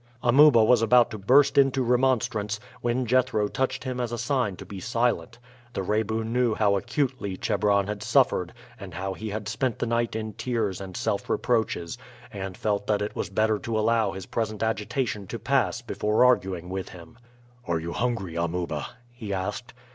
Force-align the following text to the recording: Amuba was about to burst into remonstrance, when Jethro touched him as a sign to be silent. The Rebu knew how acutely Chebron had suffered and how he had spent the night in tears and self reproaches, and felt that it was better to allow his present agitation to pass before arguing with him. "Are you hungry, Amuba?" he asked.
Amuba 0.23 0.63
was 0.63 0.81
about 0.81 1.11
to 1.11 1.19
burst 1.19 1.59
into 1.59 1.83
remonstrance, 1.83 2.59
when 2.81 3.05
Jethro 3.05 3.47
touched 3.47 3.83
him 3.83 3.99
as 4.01 4.11
a 4.11 4.17
sign 4.17 4.55
to 4.55 4.65
be 4.65 4.79
silent. 4.79 5.37
The 5.73 5.83
Rebu 5.83 6.23
knew 6.23 6.55
how 6.55 6.75
acutely 6.75 7.37
Chebron 7.37 7.85
had 7.85 8.01
suffered 8.01 8.51
and 8.79 8.95
how 8.95 9.13
he 9.13 9.29
had 9.29 9.47
spent 9.47 9.77
the 9.77 9.85
night 9.85 10.15
in 10.15 10.33
tears 10.33 10.81
and 10.81 10.97
self 10.97 11.29
reproaches, 11.29 11.99
and 12.33 12.57
felt 12.57 12.87
that 12.87 13.03
it 13.03 13.15
was 13.15 13.29
better 13.29 13.59
to 13.59 13.77
allow 13.77 14.11
his 14.11 14.25
present 14.25 14.63
agitation 14.63 15.27
to 15.27 15.37
pass 15.37 15.83
before 15.83 16.25
arguing 16.25 16.69
with 16.69 16.89
him. 16.89 17.19
"Are 17.67 17.77
you 17.79 17.93
hungry, 17.93 18.33
Amuba?" 18.33 18.87
he 19.11 19.31
asked. 19.31 19.71